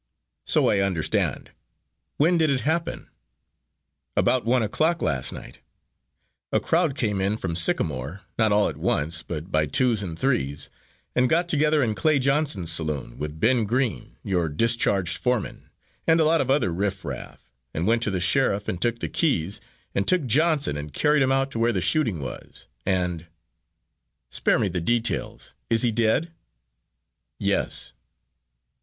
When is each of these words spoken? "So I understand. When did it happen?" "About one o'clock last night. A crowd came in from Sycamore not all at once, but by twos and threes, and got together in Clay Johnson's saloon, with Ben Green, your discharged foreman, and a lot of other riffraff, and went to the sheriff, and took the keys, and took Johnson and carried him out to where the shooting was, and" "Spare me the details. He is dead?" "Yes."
"So 0.45 0.67
I 0.67 0.79
understand. 0.79 1.51
When 2.17 2.35
did 2.39 2.49
it 2.49 2.61
happen?" 2.61 3.07
"About 4.17 4.45
one 4.45 4.63
o'clock 4.63 4.99
last 4.99 5.31
night. 5.31 5.59
A 6.51 6.59
crowd 6.59 6.95
came 6.95 7.21
in 7.21 7.37
from 7.37 7.55
Sycamore 7.55 8.21
not 8.35 8.51
all 8.51 8.67
at 8.67 8.77
once, 8.77 9.21
but 9.21 9.51
by 9.51 9.67
twos 9.67 10.01
and 10.01 10.17
threes, 10.17 10.71
and 11.15 11.29
got 11.29 11.47
together 11.47 11.83
in 11.83 11.93
Clay 11.93 12.17
Johnson's 12.17 12.71
saloon, 12.71 13.19
with 13.19 13.39
Ben 13.39 13.65
Green, 13.65 14.15
your 14.23 14.49
discharged 14.49 15.17
foreman, 15.17 15.69
and 16.07 16.19
a 16.19 16.25
lot 16.25 16.41
of 16.41 16.49
other 16.49 16.73
riffraff, 16.73 17.51
and 17.71 17.85
went 17.85 18.01
to 18.01 18.09
the 18.09 18.19
sheriff, 18.19 18.67
and 18.67 18.81
took 18.81 18.97
the 18.97 19.07
keys, 19.07 19.61
and 19.93 20.07
took 20.07 20.25
Johnson 20.25 20.77
and 20.77 20.91
carried 20.95 21.21
him 21.21 21.31
out 21.31 21.51
to 21.51 21.59
where 21.59 21.71
the 21.71 21.79
shooting 21.79 22.19
was, 22.19 22.65
and" 22.87 23.27
"Spare 24.31 24.57
me 24.57 24.67
the 24.67 24.81
details. 24.81 25.53
He 25.69 25.75
is 25.75 25.83
dead?" 25.91 26.31
"Yes." 27.37 27.93